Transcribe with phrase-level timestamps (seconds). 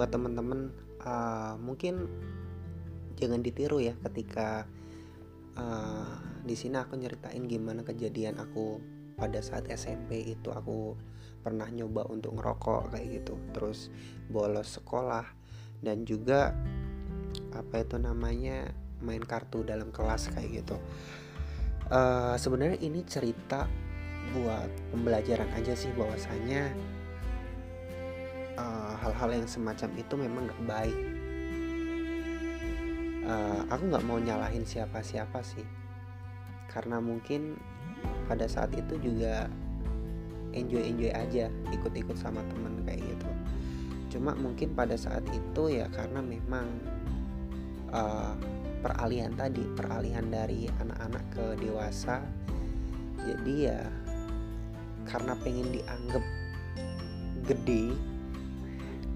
[0.00, 0.72] buat temen-temen
[1.04, 2.08] uh, mungkin
[3.20, 4.64] jangan ditiru ya ketika
[5.60, 8.80] uh, di sini aku nyeritain gimana kejadian aku
[9.20, 10.96] pada saat SMP itu aku
[11.44, 13.36] pernah nyoba untuk ngerokok kayak gitu.
[13.52, 13.92] Terus
[14.32, 15.28] bolos sekolah
[15.84, 16.56] dan juga
[17.52, 18.72] apa itu namanya
[19.04, 20.80] main kartu dalam kelas kayak gitu.
[21.92, 23.68] Uh, sebenarnya ini cerita
[24.32, 26.72] buat pembelajaran aja sih bahwasanya
[28.60, 31.00] hal hal-hal yang semacam itu memang gak baik.
[33.20, 35.66] Uh, aku nggak mau nyalahin siapa-siapa sih.
[36.68, 37.60] Karena mungkin
[38.26, 39.46] pada saat itu juga
[40.50, 43.30] enjoy enjoy aja ikut-ikut sama temen kayak gitu.
[44.16, 46.66] Cuma mungkin pada saat itu ya karena memang
[47.94, 48.34] uh,
[48.80, 52.24] peralihan tadi peralihan dari anak-anak ke dewasa
[53.20, 53.80] jadi ya
[55.04, 56.24] karena pengen dianggap
[57.44, 57.92] gede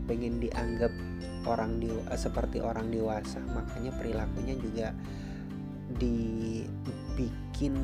[0.04, 0.92] pengen dianggap
[1.44, 3.40] orang dewa, eh, seperti orang dewasa.
[3.40, 4.88] Makanya perilakunya juga
[6.00, 7.76] dibikin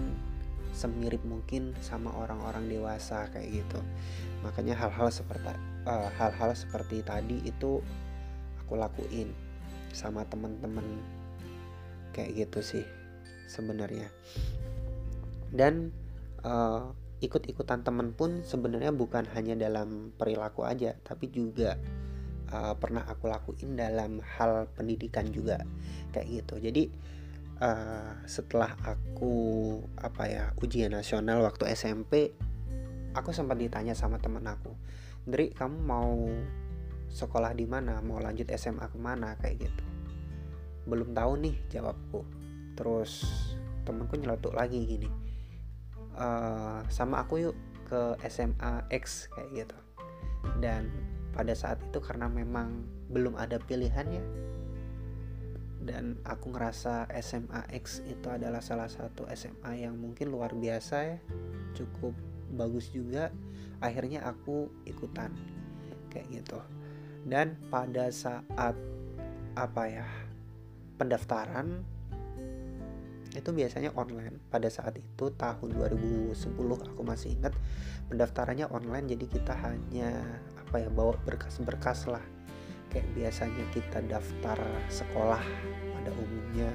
[0.71, 3.81] semirip mungkin sama orang-orang dewasa kayak gitu.
[4.41, 5.53] Makanya hal-hal seperti
[5.85, 7.83] uh, hal-hal seperti tadi itu
[8.65, 9.35] aku lakuin
[9.91, 10.87] sama temen-temen
[12.15, 12.87] kayak gitu sih
[13.51, 14.09] sebenarnya.
[15.51, 15.91] Dan
[16.47, 21.77] uh, ikut-ikutan temen pun sebenarnya bukan hanya dalam perilaku aja tapi juga
[22.53, 25.63] uh, pernah aku lakuin dalam hal pendidikan juga
[26.15, 26.55] kayak gitu.
[26.61, 26.91] Jadi
[27.63, 29.35] uh, setelah aku
[29.99, 32.35] apa ya ujian nasional waktu SMP
[33.17, 34.71] aku sempat ditanya sama temen aku
[35.27, 36.15] Dri kamu mau
[37.11, 37.99] sekolah di mana?
[38.01, 39.37] Mau lanjut SMA ke mana?
[39.37, 39.85] Kayak gitu.
[40.89, 42.25] Belum tahu nih jawabku.
[42.79, 43.29] Terus
[43.85, 45.31] temenku nyeletuk lagi gini
[46.17, 49.79] uh, sama aku yuk ke SMA X kayak gitu.
[50.63, 50.89] Dan
[51.31, 54.23] pada saat itu karena memang belum ada pilihannya.
[55.81, 61.19] Dan aku ngerasa SMA X itu adalah salah satu SMA yang mungkin luar biasa ya.
[61.73, 62.13] Cukup
[62.53, 63.33] bagus juga.
[63.81, 65.33] Akhirnya aku ikutan
[66.13, 66.61] kayak gitu.
[67.25, 68.77] Dan pada saat
[69.57, 70.07] apa ya
[71.01, 71.81] pendaftaran
[73.33, 74.43] itu biasanya online.
[74.51, 76.35] Pada saat itu tahun 2010
[76.93, 77.55] aku masih ingat
[78.11, 79.07] pendaftarannya online.
[79.07, 82.23] Jadi kita hanya apa ya bawa berkas-berkas lah.
[82.95, 84.55] Kayak biasanya kita daftar
[84.87, 85.43] sekolah
[85.99, 86.71] pada umumnya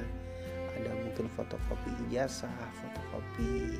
[0.76, 3.80] ada mungkin fotokopi ijazah fotokopi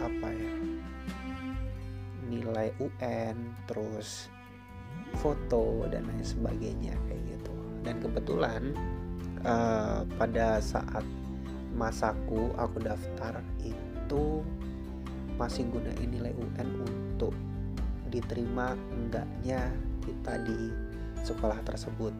[0.00, 0.54] apa ya
[2.32, 4.32] nilai UN terus
[5.20, 7.52] foto dan lain sebagainya kayak gitu.
[7.84, 8.72] Dan kebetulan
[9.44, 11.04] uh, pada saat
[11.76, 14.40] masaku aku daftar itu
[15.36, 17.36] masih gunain nilai UN untuk
[18.08, 19.70] diterima enggaknya
[20.02, 20.72] kita di
[21.22, 22.12] sekolah tersebut.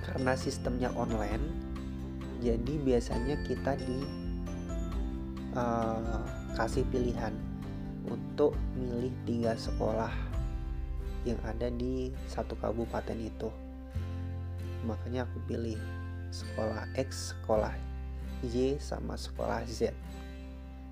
[0.00, 1.44] Karena sistemnya online
[2.40, 4.00] jadi biasanya kita di
[5.52, 6.24] uh,
[6.56, 7.36] kasih pilihan
[8.08, 10.10] untuk milih tiga sekolah
[11.28, 13.52] yang ada di satu kabupaten itu.
[14.88, 15.76] Makanya aku pilih
[16.32, 17.76] sekolah X sekolah
[18.40, 19.92] Y sama sekolah Z.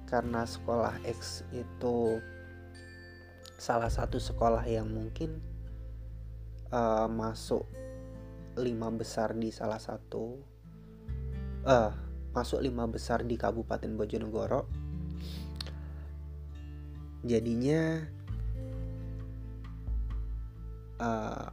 [0.04, 2.20] Karena sekolah X itu
[3.58, 5.42] salah satu sekolah yang mungkin
[6.70, 7.66] uh, masuk
[8.54, 10.38] lima besar di salah satu
[11.66, 11.92] uh,
[12.30, 14.62] masuk lima besar di Kabupaten Bojonegoro.
[17.26, 17.98] Jadinya
[21.02, 21.50] uh,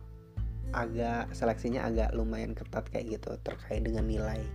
[0.78, 4.46] agak seleksinya agak lumayan ketat kayak gitu terkait dengan nilai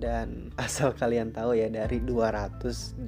[0.00, 3.04] dan asal kalian tahu ya dari 288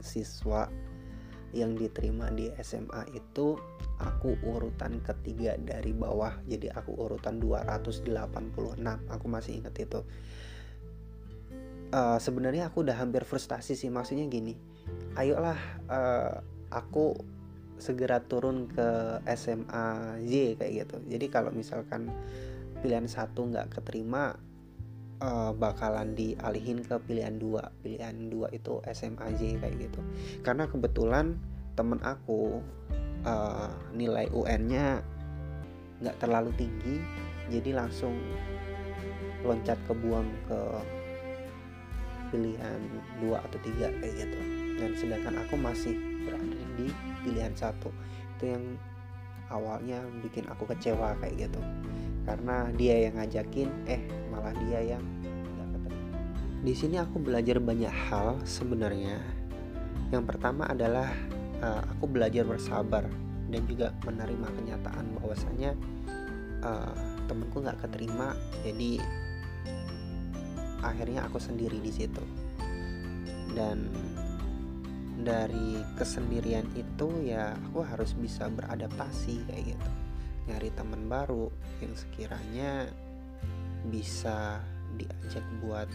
[0.00, 0.66] siswa
[1.54, 3.56] yang diterima di SMA itu
[3.96, 6.36] aku urutan ketiga dari bawah.
[6.44, 8.12] Jadi aku urutan 286
[9.08, 10.00] aku masih ingat itu.
[11.94, 14.58] Uh, sebenarnya aku udah hampir frustasi sih maksudnya gini.
[15.16, 15.56] Ayolah
[15.88, 17.16] uh, aku
[17.76, 20.96] segera turun ke SMA Z kayak gitu.
[21.08, 22.12] Jadi kalau misalkan
[22.80, 24.36] pilihan satu nggak keterima
[25.20, 27.72] uh, bakalan dialihin ke pilihan dua.
[27.80, 30.00] Pilihan dua itu SMAJ kayak gitu.
[30.44, 31.36] Karena kebetulan
[31.76, 32.60] temen aku
[33.24, 35.04] uh, nilai UN-nya
[35.96, 37.00] nggak terlalu tinggi
[37.48, 38.12] jadi langsung
[39.44, 40.60] loncat ke buang ke
[42.34, 42.80] pilihan
[43.22, 44.38] dua atau tiga kayak gitu.
[44.76, 45.94] Dan sedangkan aku masih
[46.26, 46.90] berada di
[47.24, 47.88] pilihan satu.
[48.36, 48.64] Itu yang
[49.48, 51.62] awalnya bikin aku kecewa kayak gitu
[52.26, 54.02] karena dia yang ngajakin eh
[54.34, 55.02] malah dia yang
[55.54, 56.00] nggak ketemu.
[56.66, 59.22] Di sini aku belajar banyak hal sebenarnya.
[60.10, 61.08] Yang pertama adalah
[61.62, 63.06] uh, aku belajar bersabar
[63.46, 65.78] dan juga menerima kenyataan bahwasanya
[66.66, 66.94] uh,
[67.30, 68.34] temenku nggak keterima
[68.66, 68.98] jadi
[70.82, 72.22] akhirnya aku sendiri di situ.
[73.54, 73.88] Dan
[75.16, 79.90] dari kesendirian itu ya aku harus bisa beradaptasi kayak gitu
[80.46, 81.50] nyari teman baru
[81.82, 82.90] yang sekiranya
[83.86, 84.62] bisa
[84.98, 85.90] diajak buat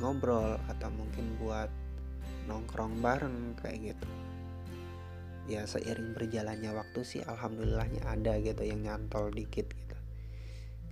[0.00, 1.70] ngobrol atau mungkin buat
[2.48, 4.08] nongkrong bareng kayak gitu.
[5.44, 9.96] Ya seiring berjalannya waktu sih alhamdulillahnya ada gitu yang nyantol dikit gitu.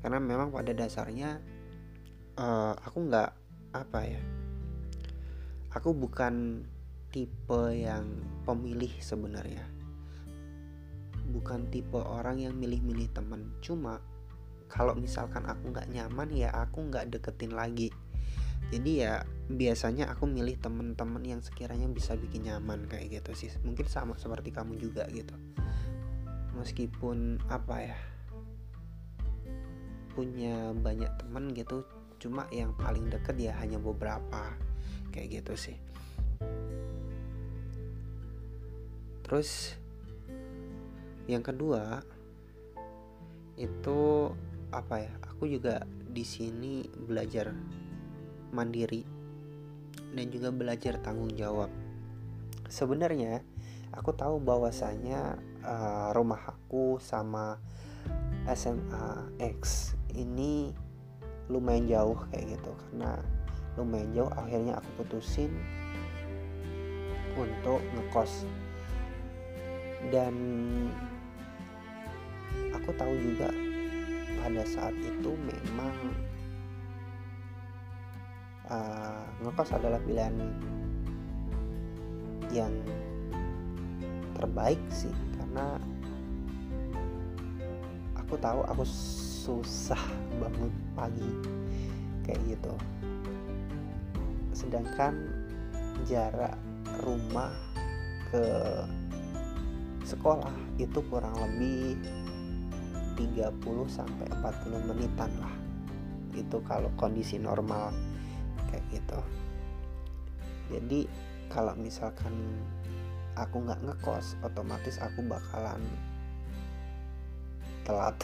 [0.04, 1.40] Karena memang pada dasarnya
[2.36, 3.30] uh, aku nggak
[3.72, 4.22] apa ya
[5.72, 6.64] aku bukan
[7.08, 8.04] tipe yang
[8.44, 9.64] pemilih sebenarnya
[11.32, 13.56] bukan tipe orang yang milih-milih temen.
[13.64, 13.98] Cuma
[14.68, 17.88] kalau misalkan aku nggak nyaman ya aku nggak deketin lagi.
[18.72, 23.50] Jadi ya biasanya aku milih temen-temen yang sekiranya bisa bikin nyaman kayak gitu sih.
[23.64, 25.34] Mungkin sama seperti kamu juga gitu.
[26.56, 27.98] Meskipun apa ya
[30.12, 31.88] punya banyak temen gitu
[32.20, 34.54] cuma yang paling deket ya hanya beberapa
[35.10, 35.76] kayak gitu sih.
[39.26, 39.74] Terus
[41.30, 42.02] yang kedua
[43.54, 44.30] itu
[44.72, 47.52] apa ya aku juga di sini belajar
[48.52, 49.04] mandiri
[50.12, 51.72] dan juga belajar tanggung jawab.
[52.68, 53.40] Sebenarnya
[53.92, 57.60] aku tahu bahwasanya uh, rumah aku sama
[58.48, 60.72] SMA X ini
[61.48, 63.20] lumayan jauh kayak gitu karena
[63.76, 65.52] lumayan jauh akhirnya aku putusin
[67.36, 68.44] untuk ngekos
[70.12, 70.34] dan
[72.82, 73.46] aku tahu juga
[74.42, 75.94] pada saat itu memang
[78.66, 80.34] uh, ngekos adalah pilihan
[82.50, 82.74] yang
[84.34, 85.78] terbaik sih karena
[88.18, 88.82] aku tahu aku
[89.46, 90.02] susah
[90.42, 91.30] bangun pagi
[92.26, 92.74] kayak gitu.
[94.50, 95.14] Sedangkan
[96.02, 96.58] jarak
[97.06, 97.54] rumah
[98.34, 98.42] ke
[100.02, 100.50] sekolah
[100.82, 101.94] itu kurang lebih
[103.22, 105.54] 30 sampai 40 menitan lah.
[106.34, 107.94] Itu kalau kondisi normal
[108.66, 109.20] kayak gitu.
[110.72, 111.06] Jadi
[111.52, 112.32] kalau misalkan
[113.38, 115.80] aku nggak ngekos otomatis aku bakalan
[117.86, 118.16] telat.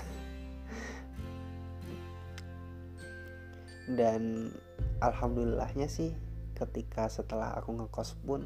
[3.88, 4.52] Dan
[5.00, 6.12] alhamdulillahnya sih
[6.58, 8.44] ketika setelah aku ngekos pun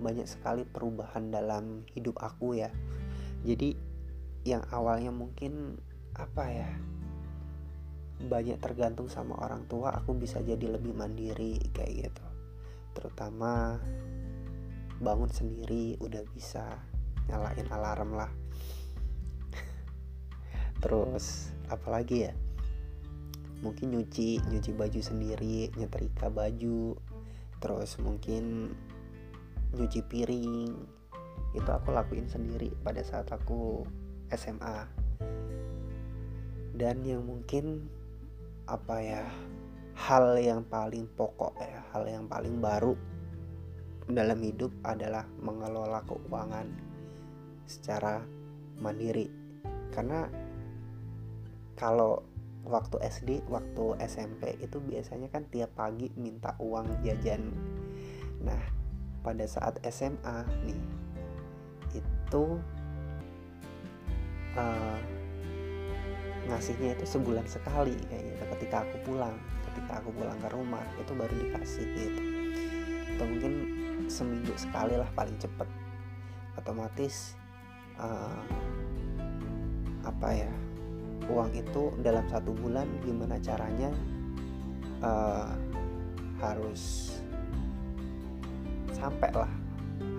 [0.00, 2.72] banyak sekali perubahan dalam hidup aku ya.
[3.44, 3.89] Jadi
[4.44, 5.76] yang awalnya mungkin
[6.16, 6.70] apa ya
[8.20, 12.26] banyak tergantung sama orang tua aku bisa jadi lebih mandiri kayak gitu.
[12.92, 13.80] Terutama
[15.00, 16.68] bangun sendiri udah bisa
[17.32, 18.32] nyalain alarm lah.
[20.84, 22.34] Terus apalagi ya
[23.60, 26.96] mungkin nyuci nyuci baju sendiri nyetrika baju
[27.60, 28.72] terus mungkin
[29.76, 30.72] nyuci piring.
[31.52, 33.84] Itu aku lakuin sendiri pada saat aku
[34.34, 34.88] SMA
[36.78, 37.86] dan yang mungkin
[38.70, 39.24] apa ya
[39.98, 42.94] hal yang paling pokok ya hal yang paling baru
[44.10, 46.66] dalam hidup adalah mengelola keuangan
[47.70, 48.18] secara
[48.82, 49.30] mandiri.
[49.94, 50.26] Karena
[51.78, 52.26] kalau
[52.66, 57.54] waktu SD waktu SMP itu biasanya kan tiap pagi minta uang jajan.
[58.42, 58.62] Nah
[59.22, 60.80] pada saat SMA nih
[61.94, 62.44] itu
[64.56, 64.98] uh,
[66.50, 69.36] ngasihnya itu sebulan sekali kayak gitu ketika aku pulang
[69.70, 72.22] ketika aku pulang ke rumah itu baru dikasih gitu.
[73.14, 73.52] Atau mungkin
[74.10, 75.68] seminggu sekali lah paling cepet.
[76.58, 77.38] Otomatis
[77.96, 78.42] uh,
[80.02, 80.50] apa ya
[81.30, 83.94] uang itu dalam satu bulan gimana caranya
[85.04, 85.54] uh,
[86.42, 87.14] harus
[88.90, 89.52] sampai lah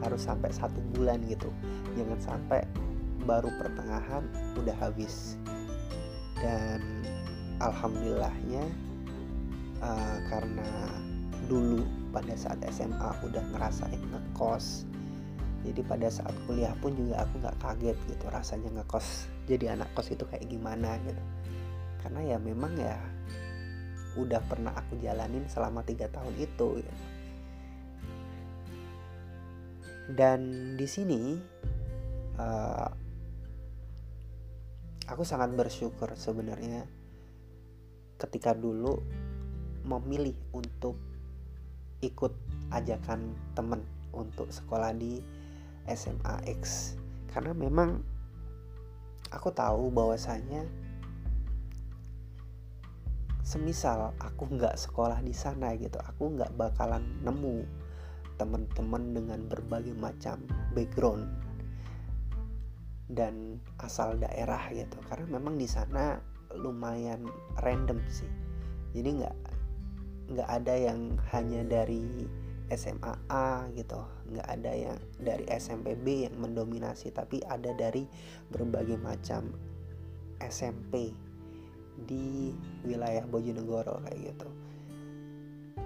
[0.02, 1.52] harus sampai satu bulan gitu.
[2.00, 2.62] Jangan sampai
[3.32, 4.28] baru pertengahan
[4.60, 5.40] udah habis
[6.44, 6.84] dan
[7.64, 8.68] alhamdulillahnya
[9.80, 10.68] uh, karena
[11.48, 14.84] dulu pada saat SMA udah ngerasain ngekos
[15.64, 20.12] jadi pada saat kuliah pun juga aku nggak kaget gitu rasanya ngekos jadi anak kos
[20.12, 21.24] itu kayak gimana gitu
[22.04, 23.00] karena ya memang ya
[24.20, 26.94] udah pernah aku jalanin selama tiga tahun itu gitu.
[30.20, 31.40] dan di sini
[32.36, 32.92] uh,
[35.12, 36.88] aku sangat bersyukur sebenarnya
[38.15, 39.03] ketika dulu
[39.84, 40.96] memilih untuk
[42.00, 42.32] ikut
[42.72, 43.84] ajakan temen
[44.15, 45.20] untuk sekolah di
[45.91, 46.96] SMA X.
[47.27, 48.00] Karena memang
[49.36, 50.63] aku tahu bahwasanya
[53.44, 57.68] semisal aku nggak sekolah di sana gitu aku nggak bakalan nemu
[58.39, 60.39] teman-teman dengan berbagai macam
[60.72, 61.27] background
[63.12, 64.98] dan asal daerah gitu.
[65.06, 66.18] Karena memang di sana
[66.56, 67.27] lumayan
[67.60, 68.32] random sih.
[68.96, 69.38] Jadi nggak
[70.32, 72.27] nggak ada yang hanya dari
[72.72, 74.00] SMA A gitu.
[74.32, 78.08] Nggak ada yang dari SMP B yang mendominasi tapi ada dari
[78.48, 79.51] berbagai macam
[80.39, 81.12] SMP
[82.08, 82.56] di
[82.88, 84.50] wilayah Bojonegoro kayak gitu.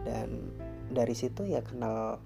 [0.05, 0.53] Dan
[0.94, 2.22] dari situ ya kenal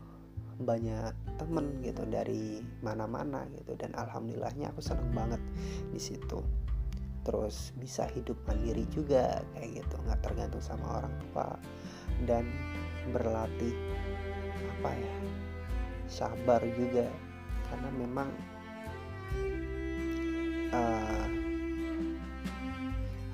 [0.59, 3.75] banyak temen gitu dari mana-mana gitu.
[3.79, 5.39] Dan alhamdulillahnya aku seneng banget
[5.91, 6.43] di situ.
[7.23, 9.95] Terus bisa hidup mandiri juga kayak gitu.
[10.03, 11.47] Nggak tergantung sama orang tua.
[12.27, 12.45] Dan
[13.15, 13.75] berlatih
[14.79, 15.15] apa ya
[16.11, 17.07] sabar juga.
[17.69, 18.29] Karena memang
[20.75, 21.27] uh,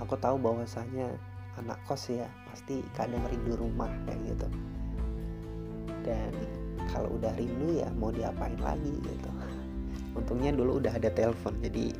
[0.03, 1.09] aku tahu bahwasanya
[1.55, 4.47] anak kos ya pasti kadang rindu rumah kayak gitu.
[6.05, 9.29] Dan kalau udah rindu ya mau diapain lagi gitu.
[10.17, 11.95] Untungnya dulu udah ada telepon jadi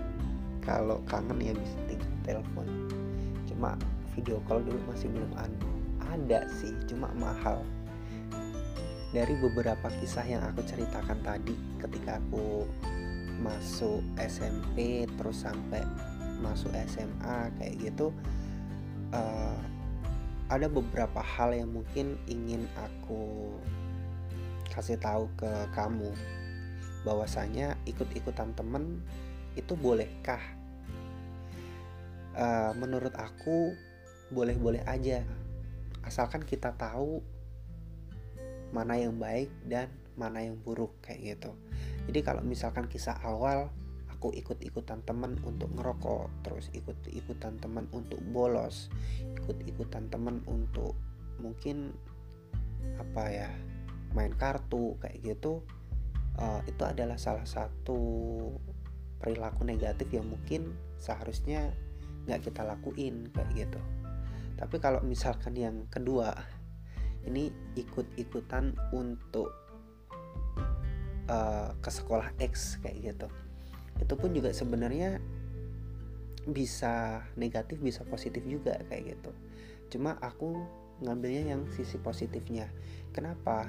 [0.66, 2.68] kalau kangen ya bisa tinggal telepon.
[3.50, 3.78] Cuma
[4.18, 5.32] video call dulu masih belum
[6.06, 7.62] ada sih cuma mahal.
[9.14, 12.68] Dari beberapa kisah yang aku ceritakan tadi ketika aku
[13.40, 15.84] masuk SMP terus sampai
[16.40, 18.12] masuk SMA kayak gitu
[19.12, 19.60] uh,
[20.52, 23.50] ada beberapa hal yang mungkin ingin aku
[24.76, 26.12] kasih tahu ke kamu
[27.08, 29.00] bahwasanya ikut-ikutan temen
[29.56, 30.44] itu bolehkah?
[32.36, 33.72] Uh, menurut aku
[34.36, 35.24] boleh-boleh aja
[36.04, 37.24] asalkan kita tahu
[38.76, 39.88] mana yang baik dan
[40.20, 41.56] mana yang buruk kayak gitu.
[42.12, 43.72] Jadi kalau misalkan kisah awal
[44.12, 48.92] aku ikut-ikutan temen untuk ngerokok, terus ikut-ikutan temen untuk bolos,
[49.40, 50.96] ikut-ikutan temen untuk
[51.40, 51.96] mungkin
[53.00, 53.50] apa ya
[54.16, 55.62] main kartu kayak gitu
[56.40, 58.00] uh, itu adalah salah satu
[59.20, 61.72] perilaku negatif yang mungkin seharusnya
[62.26, 63.82] nggak kita lakuin kayak gitu.
[64.56, 66.32] Tapi kalau misalkan yang kedua
[67.26, 69.50] ini ikut-ikutan untuk
[71.28, 73.28] uh, ke sekolah X kayak gitu.
[74.00, 75.20] Itu pun juga sebenarnya
[76.46, 79.32] bisa negatif bisa positif juga kayak gitu.
[79.90, 80.54] Cuma aku
[81.02, 82.70] ngambilnya yang sisi positifnya.
[83.12, 83.68] Kenapa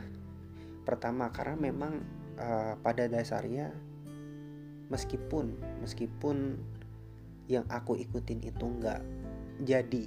[0.86, 1.98] Pertama karena memang
[2.38, 3.74] uh, pada dasarnya
[4.86, 6.62] meskipun meskipun
[7.50, 9.02] yang aku ikutin itu nggak
[9.66, 10.06] jadi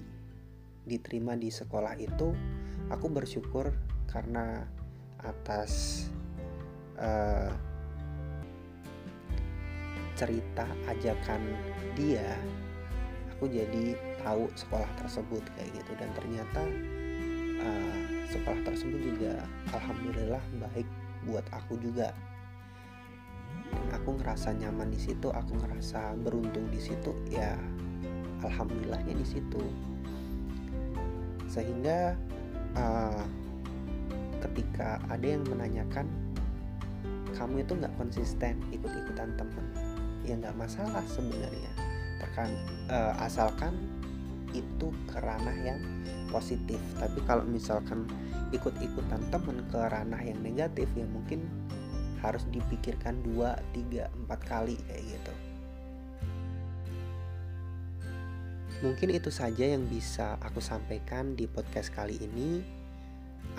[0.87, 2.33] diterima di sekolah itu,
[2.89, 3.75] aku bersyukur
[4.09, 4.65] karena
[5.21, 6.03] atas
[6.97, 7.53] uh,
[10.17, 11.39] cerita ajakan
[11.95, 12.35] dia,
[13.35, 15.91] aku jadi tahu sekolah tersebut kayak gitu.
[15.95, 16.61] Dan ternyata
[17.63, 17.98] uh,
[18.29, 19.41] sekolah tersebut juga
[19.73, 20.87] alhamdulillah baik
[21.25, 22.13] buat aku juga.
[23.69, 27.57] Dan aku ngerasa nyaman di situ aku ngerasa beruntung di situ ya
[28.45, 29.61] alhamdulillahnya di situ.
[31.49, 32.13] Sehingga
[32.77, 33.25] uh,
[34.45, 36.05] ketika ada yang menanyakan
[37.33, 39.65] kamu itu nggak konsisten ikut-ikutan temen?
[40.25, 41.71] Ya nggak masalah sebenarnya.
[42.21, 42.49] Terkan
[42.89, 43.73] uh, asalkan
[44.53, 45.77] itu kerana yang
[46.29, 46.79] positif.
[46.97, 48.05] Tapi kalau misalkan
[48.55, 51.45] ikut-ikutan temen ke ranah yang negatif ya mungkin
[52.19, 55.33] harus dipikirkan dua tiga empat kali kayak gitu.
[58.79, 62.63] Mungkin itu saja yang bisa aku sampaikan di podcast kali ini.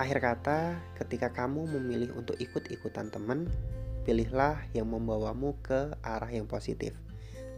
[0.01, 3.45] Akhir kata ketika kamu memilih untuk ikut-ikutan temen
[4.01, 6.97] pilihlah yang membawamu ke arah yang positif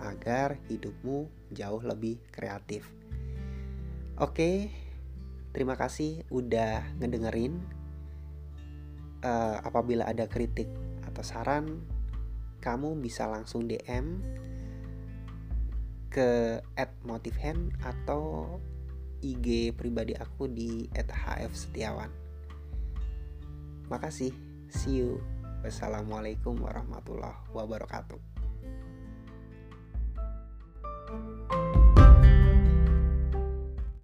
[0.03, 2.83] agar hidupmu jauh lebih kreatif.
[4.19, 4.67] Oke,
[5.53, 7.61] terima kasih udah ngedengerin.
[9.23, 10.67] Uh, apabila ada kritik
[11.07, 11.79] atau saran,
[12.59, 14.19] kamu bisa langsung DM
[16.11, 16.59] ke
[17.07, 18.59] @motifhen atau
[19.23, 22.11] IG pribadi aku di @hfsetiawan.
[23.87, 24.35] Makasih.
[24.67, 25.23] See you.
[25.63, 28.32] Wassalamualaikum warahmatullahi wabarakatuh.